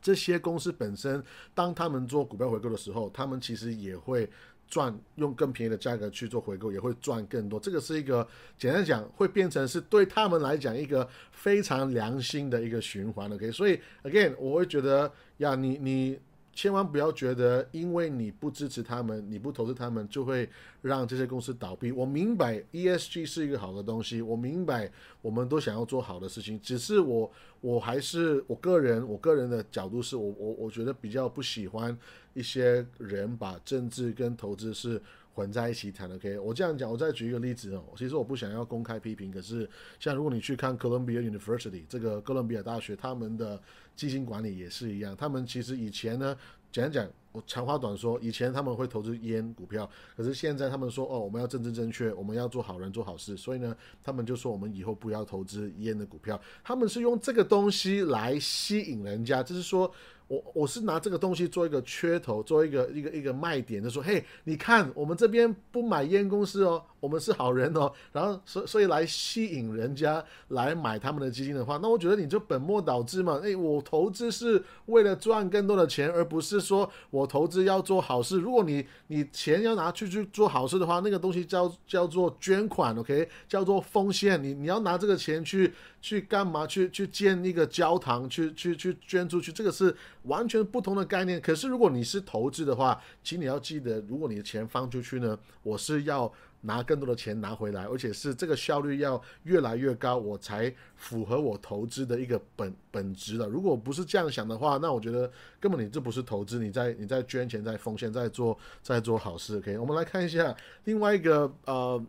[0.00, 1.20] 这些公司本身，
[1.52, 4.30] 当他们做股票回购的时候，他们其实也会。
[4.68, 7.58] 赚用更便宜的价格去做回购，也会赚更多。
[7.58, 8.26] 这个是一个
[8.56, 13.32] 简单讲，会变成是对他们来讲一个非常良心的一个循环。
[13.32, 16.18] OK，所以 again，我会觉得呀，你你。
[16.58, 20.50] 千万不要觉得，因为你不支持他们，你不投资他们，就会
[20.82, 21.92] 让这些公司倒闭。
[21.92, 24.90] 我明白 ESG 是一个好的东西，我明白
[25.22, 31.96] 我们都想要做好的事情，只是我我还是我个人，我个人的角度是我我我觉得比较不喜欢
[32.34, 35.00] 一些人把政治跟投资是。
[35.38, 36.36] 混在一起谈，OK？
[36.40, 37.84] 我这样讲，我再举一个例子哦。
[37.96, 39.70] 其实我不想要公开批评，可是
[40.00, 43.62] 像如果你去看哥伦比亚 University 这个哥伦比亚大学，他们的
[43.94, 45.16] 基金管理也是一样。
[45.16, 46.36] 他们其实以前呢，
[46.72, 56.40] 讲讲我长话短说，以前他们会投资烟股票，可是现在他们说哦，我们要政治正确，我们要做好人做好事，所以呢，他们就说我们以后不要投资烟的股票。
[56.64, 59.88] 他们是用这个东西来吸引人家，就是说。
[60.28, 78.38] 我我是拿这个东西做一个缺头，做一个一个一个卖点，就说，嘿，你看我们这边不买烟公司哦，我们是好人哦， 然后所所以来吸引人家来买他们的基金的话，那我觉得你就本末倒置嘛，诶，我投资是为了赚更多的钱，而不是说我投资要做好事。
[78.38, 84.42] 如果你你钱要拿去去做好事的话，那个东西叫叫做捐款，OK，叫做奉献。
[84.42, 86.66] 你你要拿这个钱去去干嘛？
[86.66, 89.94] 去去建一个教堂，去去去捐出去，这个是。
[90.24, 91.40] 完全不同的概念。
[91.40, 96.30] 可是，如果你是投资的话，请你要记得，如果你的钱放出去呢，我是要
[96.60, 103.46] 拿更多的钱拿回来，而且是这个效率要越来越高，我才符合我投资的一个本本质的。
[103.48, 109.58] 如果不是这样想的话，那我觉得根本你这不是投资，你在你在捐钱，在奉献，在做在做好事。
[109.58, 112.02] OK，我们来看一下另外一个呃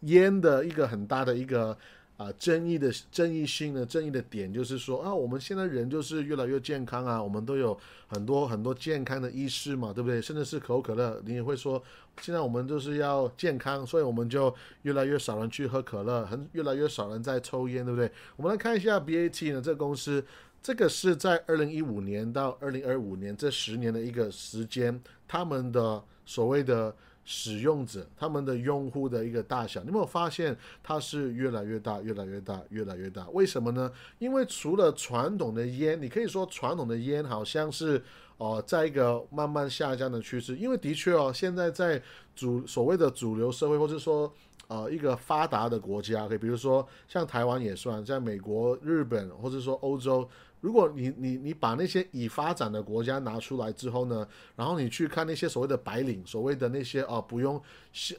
[0.00, 1.76] 烟的一个很大的一个。
[2.16, 10.22] 啊，争议的争议性的争议的点就是说啊，我们现在人就是越来越健康啊，我们都有很多很多健康的意识嘛，对不对？
[10.22, 11.82] 甚至是可口可乐，你也会说，
[12.20, 18.08] 现在我们就是要健康，所以我们就越来越少人去喝可乐，很越来越少人在抽烟，对不对？
[18.36, 20.24] 我们来看一下 BAT 呢，这个公司，
[20.62, 26.94] 这个是在二零一五年到二零二五年这十年的一个时间，他们的所谓的。
[27.24, 33.26] 使用者他们的用户的一个大小，你有没有发现它是越来越大、越来越大、越来越大？
[33.30, 33.90] 为什么呢？
[34.18, 38.02] 因为除了传统的烟，你可以说传统的烟好像是
[38.36, 40.54] 哦，在一个慢慢下降的趋势。
[40.56, 42.02] 因为的确哦，现在在
[42.34, 44.30] 主所谓的主流社会，或者说
[44.68, 50.28] 呃一个发达的国家，可以比如说像台湾也算，在美国、日本，或者说欧洲。
[50.64, 57.62] 如果你你你把那些已发展的国家拿出来之后呢，然后你去看那些所谓的白领，所谓的那些啊不用，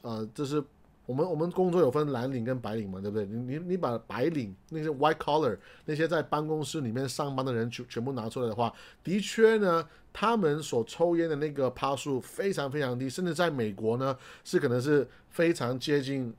[0.03, 0.63] 呃，就是
[1.07, 3.25] 我们我们工作有分蓝领跟白领嘛，对不对？
[3.25, 8.71] 你你你把白领那些 white collar 那些在办公室里面上班的人全全部拿出来的话，
[9.03, 16.31] 的确呢，他们所抽烟的那个趴数非常非常低，甚至在美国呢是可能是非常接近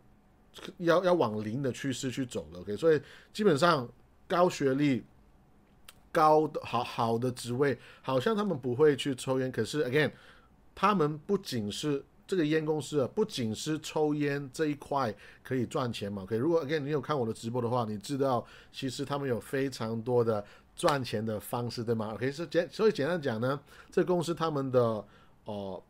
[0.79, 2.61] 要要往零的趋势去走了。
[2.61, 3.89] OK，所以基本上
[4.29, 5.03] 高学历。
[6.17, 9.53] 高的好好的职位，好像他们不会去抽烟。
[9.53, 10.11] 可是，again，
[10.75, 20.43] 他们不仅是这个烟公司啊，不仅是抽烟这一块可以赚钱嘛，OK，如果 again 你有看我的直播的话，你知道其实他们有非常多的
[20.75, 25.05] 赚钱的方式，对吗？OK，是简所以简单讲呢，这公司他们的
[25.45, 25.83] 哦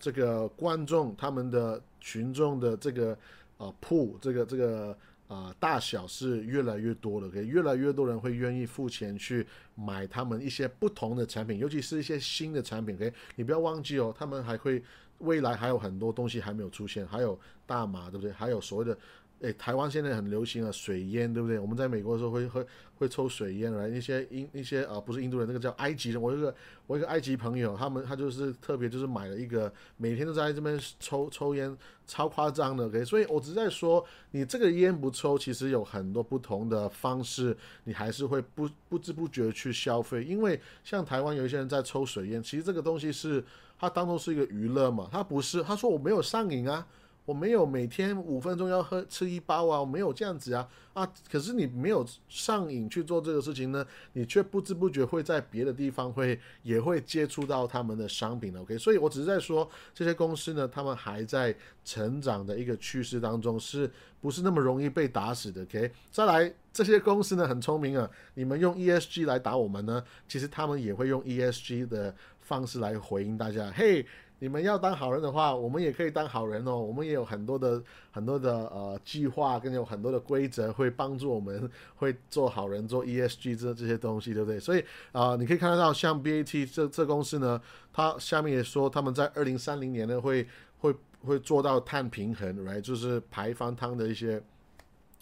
[0.00, 3.12] 这个观众他们的群众的这个
[3.58, 4.96] 啊铺这个这个。
[5.28, 12.96] 啊，大小是越来越多了，可以越来越多人会愿意付钱去买他们一些不同的产品，尤其是一些新的产品。
[12.96, 14.82] 可以，你不要忘记哦，他们还会
[15.18, 18.32] 未来还有很多东西还没有出现，还有大麻，对不对？
[18.32, 18.98] 还有所谓的。
[19.40, 21.60] 诶，台湾现在很流行啊，水烟，对不对？
[21.60, 26.20] 我们在美国的时候会会会抽水烟来，一些印一些啊，不是印度人，那个叫埃及人。
[26.20, 26.52] 我有个
[26.88, 32.86] 我一个埃及朋友，他们他就是特别就是买了一个，每天都在这边抽抽烟，超夸张的。
[32.86, 40.24] OK，所以我只是在说，你这个烟不抽，其实有很多不同的方式，你还是会不不知不觉去消费。
[40.24, 43.44] 因为像台湾有一些人在抽水烟，其实这个东西是
[43.78, 46.84] 他当做是一个娱乐嘛，他不是，他说我没有上瘾啊。
[47.28, 51.12] 我没有每天五分钟要喝吃一包啊，我没有这样子啊啊！
[51.30, 63.90] 可是你没有上瘾去做这个事情呢，你却不知不觉会在别的地方会也会接触到他们的商品 OK，所以我只是在说这些公司呢，他们还在成长的一个趋势当中，是
[64.22, 73.70] 不是那么容易被打死的？OK，再来这些公司呢很聪明啊，你们用 ESG 来打我们呢，其实他们也会用 ESG 的方式来回应大家。
[73.76, 74.06] 嘿。
[74.40, 76.78] 你们要当好人的话，我们也可以当好人哦。
[76.78, 84.60] 我们也有很多的很多的呃计划，跟有很多的规则，会帮助我们会做好人，做 ESG 这这些东西，对不对？
[84.60, 87.60] 所以啊，你可以看得到，像 BAT 这这公司呢，
[87.92, 90.46] 它下面也说他们在二零三零年呢会
[90.78, 90.94] 会
[91.26, 92.80] 会做到碳平衡，right？
[92.80, 94.40] 就是排放汤的一些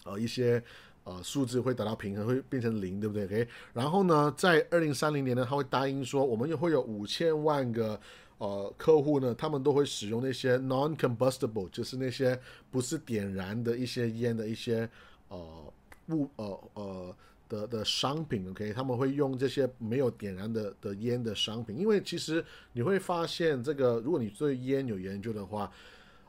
[0.05, 0.63] 呃一些
[1.05, 3.47] 呃数字会达到平衡，会变成零，对不对？OK。
[3.73, 7.99] 然后呢，在二零三零年呢，他会答应说，我们又会有五千万个。
[8.39, 14.87] 呃，客户呢，他们都会使用那些 non-combustible，就是那些不是点燃的一些烟的一些
[15.29, 15.73] 呃
[16.09, 17.15] 物呃呃
[17.49, 25.71] 的的商品，OK，他们会用这些没有点燃的的烟的商品，因为其实你会发现，这个如果你对烟有研究的话，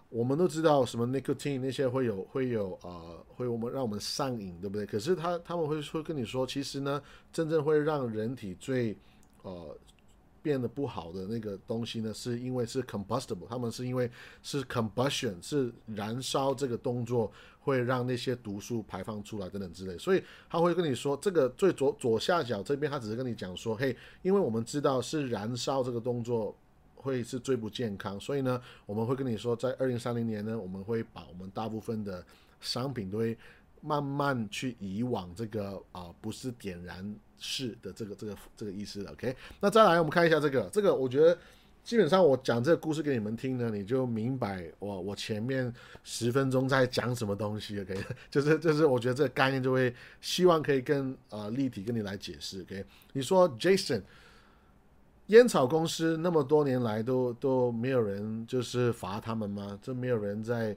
[0.09, 4.87] 我们都知道什么 nicotine 那些会有会有呃会我们让我们上瘾，对不对？
[4.87, 8.97] 可是他他们会会跟你说，其实呢，真正会让人体最
[9.43, 9.77] 呃。
[10.43, 14.11] 变得不好的那个东西呢，是因为是 combustible，他们是因为
[14.43, 26.57] 是 combustion，是燃烧这个动作会让那些毒素排放出来等等之类，所以他会跟你说，这个最左左下角这边，他只是跟你讲说，嘿，因为我们知道是燃烧这个动作
[26.95, 32.25] 会是最不健康，所以呢，我们会跟你说，在二零三零年呢，我们会把我们大部分的
[32.61, 33.37] 商品都会。
[33.81, 39.13] 慢慢去移往这个啊，不是点燃是的这个这个这个意思了。
[39.13, 41.37] OK，那再来我们看一下这个，这个我觉得
[41.85, 45.73] 基本上我讲这个故事给你们听呢，你就明白我我前面
[46.05, 47.81] 十分钟在讲什么东西。
[47.81, 47.97] OK，
[48.31, 52.61] 就是就是我觉得这个概念就会希望可以更呃立体跟你来解释。
[52.63, 54.03] OK，你说 Jason，
[55.29, 59.79] 烟草公司那么多年来都都没有人就是罚他们吗？
[59.83, 60.77] 这没有人在。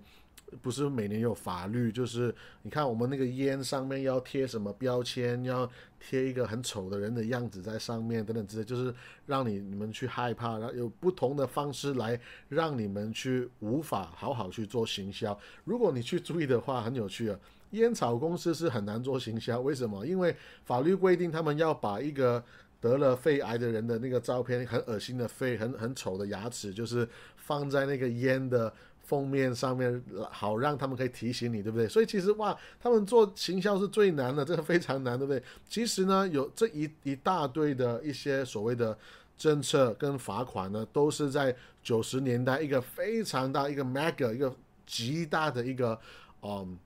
[0.62, 2.34] 不是每年有法律，就是
[2.64, 8.94] 你看我们那个烟上面要贴什么标签，要贴一个很丑的人的样子在上面等等之类，就是
[9.26, 15.38] 让你你们去害怕，然后有不同的方式来让你们去无法好好去做行销。
[15.64, 17.40] 如果你去注意的话，很有趣啊，
[17.72, 20.06] 烟草公司是很难做行销，为什么？
[20.06, 20.36] 因为
[20.66, 22.44] 法律规定他们要把一个
[22.82, 28.74] 得了肺癌的人的那个照片，很恶心的肺，很很丑的牙齿，就是放在那个烟的。
[29.04, 31.86] 封面上面好让他们可以提醒你，对不对？
[31.86, 35.44] 所以其实哇，他们做行销是最难的，这个非常难，对不对？
[35.68, 38.98] 其实呢，有这一一大堆的一些所谓的
[39.38, 46.00] 政策跟罚款呢，都是在九十年代一个非常大一个 mega 一个极大的一个
[46.44, 46.78] 嗯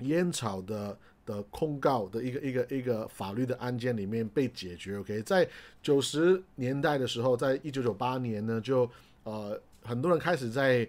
[0.00, 0.96] 烟草的
[1.28, 4.96] 的控告的一个一个一个法律的案件里面被解决。
[4.96, 5.46] OK，在
[5.82, 8.90] 九十年代的时候，在一九九八年呢，就
[9.24, 10.88] 呃很多人开始在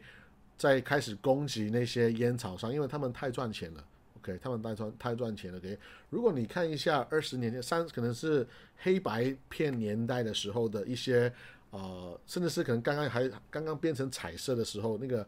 [0.57, 3.83] 在开始攻击那些烟草商，因为他们太赚钱了。
[4.21, 5.57] OK，他们太赚太赚钱了。
[5.57, 5.77] OK，
[6.09, 8.47] 如果你看一下二十年前三可能是
[8.77, 11.31] 黑白片年代的时候的一些
[11.71, 15.25] 呃，甚至是可能刚刚还刚刚变成彩色的时候，那个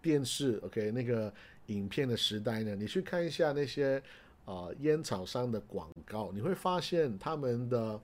[0.00, 1.32] 电视 OK 那个
[1.66, 4.02] 影片的时代呢，你去看一下那些
[4.44, 8.00] 啊烟草商的广告，你会发现他们的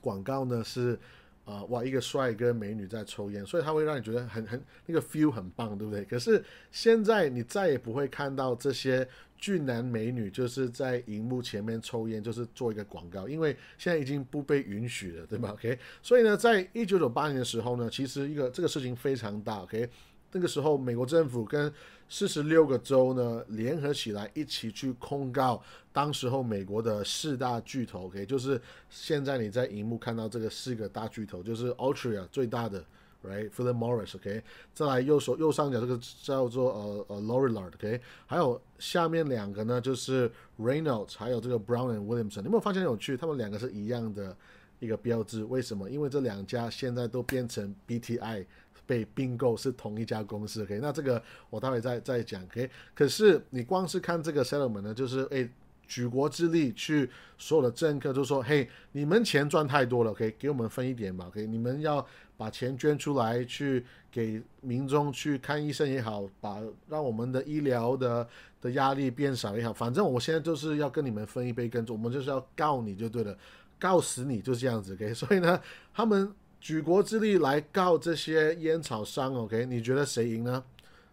[0.00, 0.98] 广告呢是。
[1.46, 1.82] 啊，哇！
[1.82, 6.04] 一个帅哥美女在抽烟，所以他会让你觉得很很那个 feel 很棒，对不对？
[6.04, 19.88] 可是现在你再也不会看到这些俊男美女就是在荧幕前面抽烟，就是做一个广告，因为现在已经不被允许了，对吧？OK，所以呢，在一九九八年的时候呢，其实一个这个事情非常大，OK，
[20.30, 21.72] 那个时候美国政府跟
[22.10, 32.84] 四十六个州呢联合起来一起去控告当时候美国的四大巨头，OK，就是现在你在荧幕看到这个四个大巨头，就是 Altria 最大的。
[33.22, 34.42] Right，Philip Morris，OK，
[34.72, 43.18] 再来右手右上角这个叫做呃呃 Lorillard，OK，还有下面两个呢就是 Reynolds，还有这个 Brown and Williamson，你有没有发现有趣？
[43.18, 44.34] 他们两个是一样的
[44.78, 45.90] 一个标志，为什么？
[45.90, 48.46] 因为这两家现在都变成 BTI
[48.90, 55.48] 被并购是同一家公司，OK，那这个我待会再再讲，OK，可是你光是看这个 settlement 呢，就是诶。
[55.90, 68.28] 举国之力去，所有的政客都说：“嘿，你们钱赚太多了，OK，给我们分一点吧，OK，你们要把钱捐出来，去给民众去看医生也好，把让我们的医疗的
[68.60, 73.36] 的压力变少也好，反正我现在就是要跟你们分一杯羹，我们就是要告你就对了，
[73.76, 75.60] 告死你就这样子，OK，所以呢，
[75.92, 80.62] 他们举国之力来告这些烟草商，OK，你觉得谁赢呢？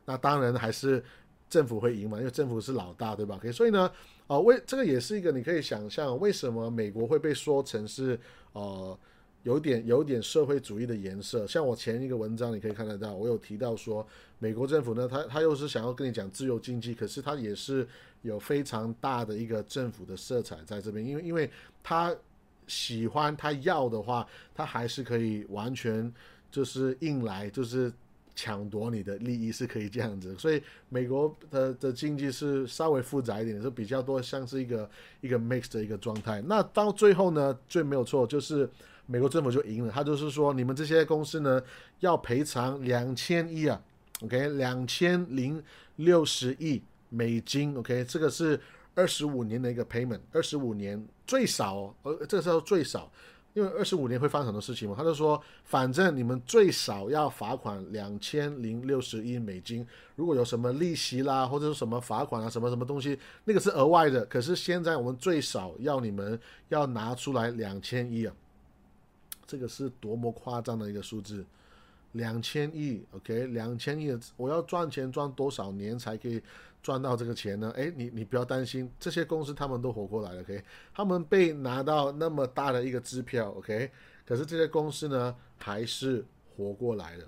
[0.05, 1.03] 那当然还是
[1.49, 3.91] 政府会赢嘛，因为政府是老大，对吧？OK，所以呢。
[4.27, 8.19] 啊，为这个也是一个你可以想象，为什么美国会被说成是
[8.51, 8.99] 呃
[9.43, 11.47] 有点有点社会主义的颜色？
[11.47, 14.05] 像我前一个文章你可以看得到，我有提到说，
[14.37, 17.87] 美国政府呢，他他又是想要跟你讲自由经济，可是他也是
[18.21, 21.49] 有非常大的一个政府的色彩在这边，因为因为
[21.81, 22.13] 他
[22.68, 26.13] 喜欢他要的话，他还是可以完全
[26.51, 27.91] 就是硬来，就是。
[28.39, 34.88] 抢夺你的利益是可以这样子，所以美国的的经济是稍微复杂一点，是比较多像是一个
[35.22, 36.39] 一个 mix 的一个状态。
[36.45, 38.70] 那到最后呢，最没有错就是
[39.07, 41.59] 美国政府就赢了，他就是说你们这些公司呢
[42.01, 43.82] 要赔偿两千亿啊
[44.22, 45.59] ，OK，两千零
[45.95, 48.61] 六十亿美金，OK，这个是
[48.97, 53.09] 二十五年的一个 payment，二十五年最少，呃，这个时候最少。
[53.53, 59.83] 因为二十五年会发生很多事情嘛，他就说，反正你们最少要罚款两千零六十亿美金，
[60.15, 64.23] 如果有什么利息啦，或者是什么罚款啊，什么什么东西，那个是额外的。
[64.25, 66.39] 可是现在我们最少要你们
[66.69, 68.35] 要拿出来两千亿啊，
[69.47, 71.43] 这个是多么夸张的一个数字，
[72.11, 76.39] 两千亿，OK，两千亿，我要赚钱赚多少年才可以？
[76.88, 77.69] 赚到这个钱呢？
[77.75, 80.63] 哎，你你不要担心，这些公司他们都活过来了，OK？
[80.93, 83.91] 他们被拿到那么大的一个支票，OK？
[84.25, 86.23] 可是这些公司呢，还是
[86.55, 87.25] 活过来了。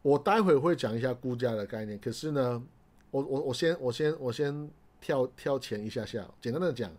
[0.00, 2.62] 我待会会讲一下估价的概念，可是呢，
[3.10, 6.90] 我我我先我先我先跳跳前一下下，简单的讲，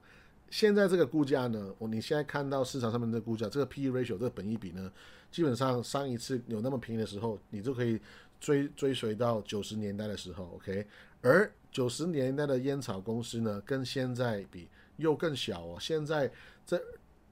[0.52, 4.92] 现在这个估价呢，我你现在看到市场上面的估价，这个 P/E ratio 这个本益比呢，
[5.32, 8.00] 基本上上一次有那么便宜的时候，你就可以。
[8.40, 10.86] 追追随到九十年代的时候，OK，
[11.22, 14.68] 而九十年代的烟草公司呢，跟现在比
[14.98, 15.78] 又更小哦。
[15.80, 16.32] 现在
[16.66, 16.82] 这。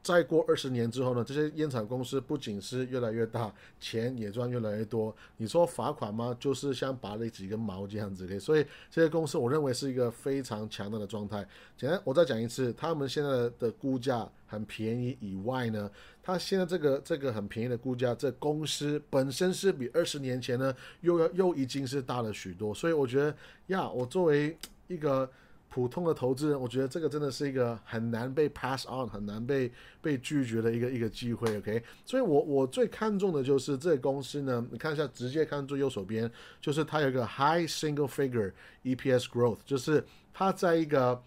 [0.04, 5.16] 再过二十年之后呢，这些烟草公司不仅是越来越大，钱也赚越来越多。
[5.38, 6.36] 你说罚款吗？
[6.38, 8.38] 就是像拔了几根毛这样子的。
[8.38, 11.48] 所以这些公司，我认为是一个非常强大的状态。
[11.78, 15.90] 简单，我再讲一次，他们现在的估价很便宜以外呢，
[16.22, 22.74] 他现在这个这个很便宜的估价，这公司本身是比二十年前呢又要又已经是大了许多。
[22.74, 23.34] 所以我觉得
[23.68, 25.32] 呀，我作为一个。
[25.74, 29.72] 普通的投资人，我觉得这个真的是一个很难被 pass on、很难被
[30.04, 31.58] 被拒绝的一个一个机会。
[31.58, 38.54] OK，所以我我最看重的就是这个公司呢，你看一下，直接看最右手边，就是它有一个 high single figure
[38.84, 41.20] EPS growth，就是它在一个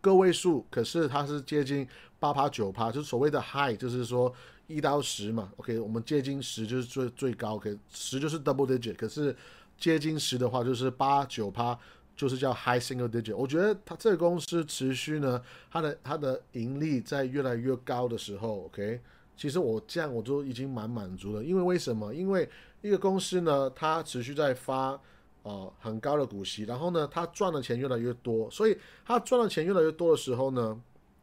[0.00, 1.86] 个位数，可是它是接近
[2.18, 4.32] 八趴九趴，就是所谓的 high，就是说
[4.68, 5.52] 一到十嘛。
[5.58, 9.36] OK，我们接近十就是最最高，OK，十就是 double digit，可是
[9.76, 11.78] 接近十的话就是八九趴。
[12.16, 18.98] 就是叫 high single digit，我觉得它这个公司持续呢，它的它的盈利在越来越高的时候，OK，
[19.36, 21.44] 其实我这样我就已经蛮满足了。
[21.44, 22.14] 因为为什么？
[22.14, 22.48] 因为
[22.80, 24.98] 一个公司呢，它持续在发
[25.42, 30.80] 呃很高的股息，然后呢，它赚的钱越来越多，所以它赚的钱越来越多的时候呢，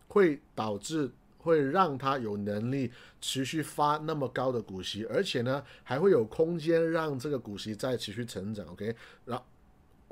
[0.09, 9.41] 会导致会让它有能力持续发那么高的股息，而且呢，还会有空间让这个股息再持续成长，OK，然。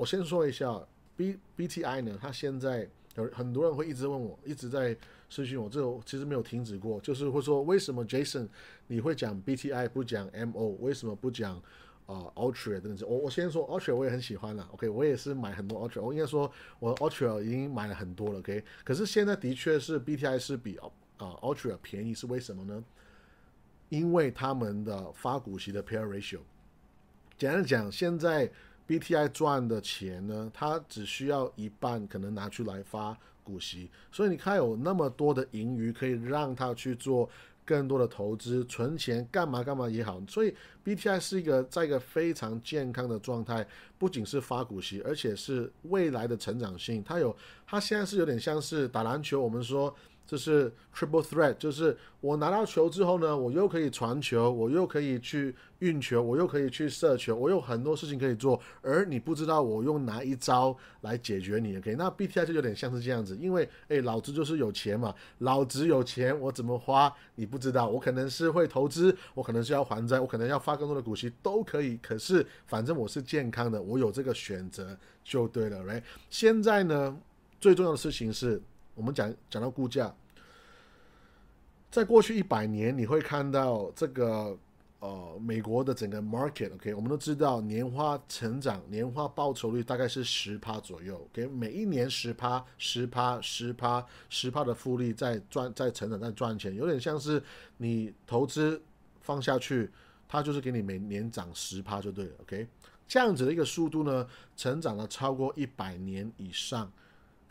[0.01, 0.81] 我先说一下
[1.15, 4.97] ，B B T I 呢，它现在有很多人会一直问我，一直在
[5.29, 8.49] 私讯我，这其实没有停止过，就是会说为什么 Jason
[8.87, 11.55] 你会讲 B T I 不讲 M O，为什么不讲
[12.07, 13.07] 啊 Ultra 等等？
[13.07, 20.89] 我我先说 Ultra 我也很喜欢了，OK，我也是买很多 Ultra，我应该说我 Ultra 已经买了很多了，OK，可是现在的确是 B T I 是比啊
[21.19, 22.83] Ultra 便宜，是为什么呢？
[23.89, 26.39] 因为他们的发股息的 Pair Ratio，
[27.37, 28.51] 简单讲，现在。
[28.91, 37.29] B T I 赚的钱呢，它只需要一半可能拿出来发股息，所以你看有那么多的盈余可以让他去做
[37.63, 40.21] 更多的投资、存钱，干嘛干嘛也好。
[40.27, 43.65] 所以 BTI 是一个在一个非常健康的状态，
[43.97, 47.01] 不仅是发股息，而且是未来的成长性。
[47.01, 47.33] 它有，
[47.65, 49.95] 它现在是有点像是打篮球，我们说。
[50.25, 58.57] 这是 triple threat，就是我拿到球之后呢，我又可以传球，我又可以去运球，我又可以去射球，我有很多事情可以做。
[58.81, 61.95] 而你不知道我用哪一招来解决你，OK？
[61.95, 71.97] 那 BTI 就有点像是这样子，因为诶，老子就是有钱嘛，老子有钱，我怎么花你不知道，我可能是会投资，我可能是要还债，我可能要发更多的股息都可以。
[71.97, 76.01] 可是反正我是健康的，我有这个选择就对了，right？
[76.29, 77.17] 现在呢，
[77.59, 78.61] 最重要的事情是
[78.95, 80.13] 我们讲讲到估价。
[81.89, 84.57] 在过去一百年，你会看到这个
[84.99, 97.43] 呃美国的整个 market，OK，我们都知道年化成长、年化报酬率大概是十趴左右，OK，每一年十趴、十趴、十趴、十趴的复利在赚、在成长、在赚钱，有点像是
[97.75, 98.81] 你投资
[99.19, 99.91] 放下去，
[100.29, 102.65] 它就是给你每年涨十趴就对了，OK，
[103.05, 104.25] 这样子的一个速度呢，
[104.55, 106.89] 成长了超过一百年以上。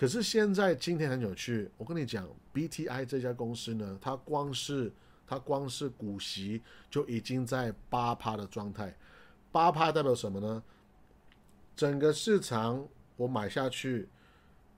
[0.01, 4.91] 可是现在今天很有趣，我跟你讲，BTI 这家公司呢，它光是
[5.27, 8.97] 它光是股息就已经在八趴的状态，
[9.53, 10.63] 八趴代表什么呢？
[11.77, 12.89] 整个市场
[13.19, 14.09] 我买下去，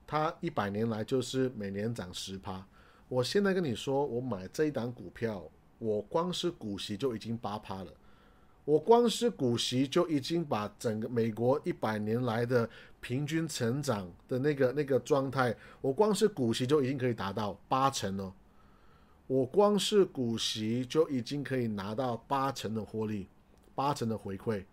[0.09, 2.66] 它一百年来就是每年涨十趴。
[3.09, 5.49] 我现在跟你说，我买这一档股票，
[5.79, 7.95] 我光是股息就已经八趴了。
[8.65, 12.69] 我光是股息就已经把整个美国一百年来的
[13.01, 18.33] 平均成长的那个那个状态，我光是股息就已经可以达到八成了。
[19.27, 23.29] 我光是股息就已经可以拿到八成的获利，
[23.75, 24.65] 八成的回馈。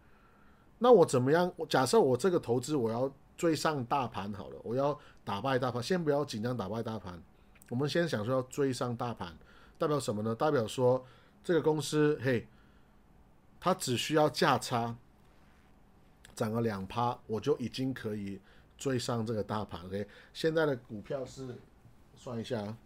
[0.78, 1.52] 那我怎么样？
[1.68, 5.82] 假设我这个投资我要追上大盘好了，我要打败大盘。
[5.82, 7.20] 先不要紧张打败大盘，
[7.70, 9.36] 我们先想说要追上大盘，
[9.80, 10.36] 代表什么呢？
[10.36, 11.04] 代表说
[11.44, 12.48] 这个公司，嘿。
[13.60, 14.96] 它只需要价差
[16.34, 18.40] 涨个两趴，我就已经可以
[18.78, 19.86] 追上这个大盘。
[19.86, 21.54] OK，现在的股票是
[22.16, 22.78] 算一下，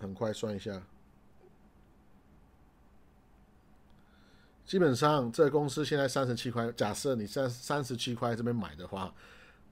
[0.00, 0.82] 很快算一下，
[4.66, 6.72] 基本上这个公司现在三十七块。
[6.72, 9.14] 假设你在三十七块这边买的话，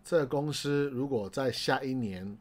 [0.05, 2.39] 这个公司如果在下一年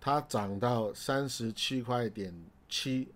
[0.00, 2.34] 它涨到三十七块点
[2.68, 3.12] 七。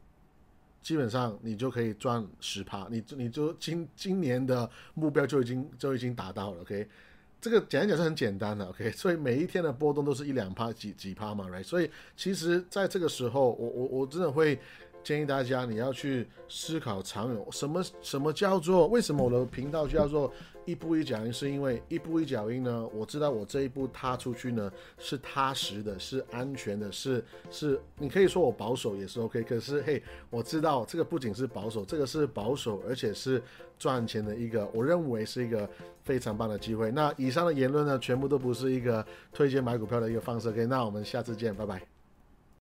[0.83, 6.89] 基本上你就可以赚十趴，你你就今今年的目标就已经就已经达到了，OK？
[7.41, 8.91] 这个简单讲是很简单的，OK？
[8.97, 11.65] 所以每一天的波动都是一两趴几几趴嘛，Right？
[11.65, 14.59] 所以其实在这个时候，我我我真的会。
[15.03, 20.33] 建议大家你要去思考长远，什么什么叫做为什么我的频道叫做
[20.67, 21.33] 一步一脚印？
[21.33, 22.87] 是因为一步一脚印呢？
[22.95, 29.43] 我知道我这一步踏出去呢是踏实的，是安全的，是是你可以说我保守也是 OK。
[29.43, 33.43] 可是嘿，我知道这个不仅是保守，这个是保守，而且是
[33.79, 35.69] 赚钱的一个，我认为是一个
[36.05, 36.91] 非常棒的机会。
[36.93, 40.51] 那以上的言论呢，全部都不是一个推荐买股票的一个方式。
[40.51, 42.00] OK，那我们下次见，拜拜。